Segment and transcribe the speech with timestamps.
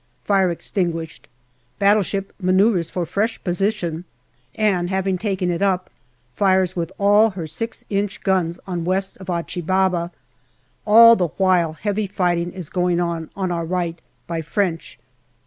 [0.23, 1.27] Fire ex tinguished.
[1.77, 4.03] Battleship manoeuvres for fresh position,
[4.55, 5.89] and 190 GALLIPOLI DIARY having taken it up,
[6.33, 10.11] fires with all her 6 inch guns on west of Achi Baba.
[10.87, 14.97] All the while heavy fighting is going on, on our right, by French.